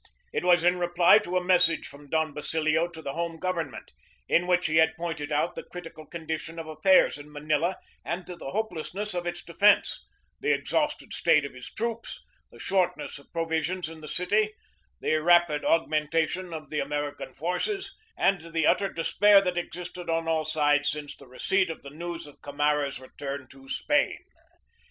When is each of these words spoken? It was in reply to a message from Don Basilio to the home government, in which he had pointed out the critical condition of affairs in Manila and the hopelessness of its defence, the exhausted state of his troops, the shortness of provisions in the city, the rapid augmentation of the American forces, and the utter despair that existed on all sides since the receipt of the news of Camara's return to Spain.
It 0.33 0.43
was 0.43 0.63
in 0.63 0.79
reply 0.79 1.19
to 1.19 1.37
a 1.37 1.43
message 1.43 1.85
from 1.85 2.09
Don 2.09 2.33
Basilio 2.33 2.87
to 2.87 3.03
the 3.03 3.13
home 3.13 3.37
government, 3.37 3.91
in 4.27 4.47
which 4.47 4.65
he 4.65 4.77
had 4.77 4.97
pointed 4.97 5.31
out 5.31 5.53
the 5.53 5.61
critical 5.61 6.07
condition 6.07 6.57
of 6.57 6.65
affairs 6.65 7.19
in 7.19 7.31
Manila 7.31 7.77
and 8.03 8.25
the 8.25 8.35
hopelessness 8.49 9.13
of 9.13 9.27
its 9.27 9.43
defence, 9.43 10.03
the 10.39 10.51
exhausted 10.51 11.13
state 11.13 11.45
of 11.45 11.53
his 11.53 11.71
troops, 11.71 12.19
the 12.49 12.57
shortness 12.57 13.19
of 13.19 13.31
provisions 13.31 13.87
in 13.89 14.01
the 14.01 14.07
city, 14.07 14.55
the 15.01 15.21
rapid 15.21 15.63
augmentation 15.63 16.51
of 16.51 16.71
the 16.71 16.79
American 16.79 17.31
forces, 17.35 17.95
and 18.17 18.41
the 18.53 18.65
utter 18.65 18.91
despair 18.91 19.39
that 19.39 19.55
existed 19.59 20.09
on 20.09 20.27
all 20.27 20.43
sides 20.43 20.89
since 20.89 21.15
the 21.15 21.27
receipt 21.27 21.69
of 21.69 21.83
the 21.83 21.91
news 21.91 22.25
of 22.25 22.41
Camara's 22.41 22.99
return 22.99 23.47
to 23.49 23.69
Spain. 23.69 24.17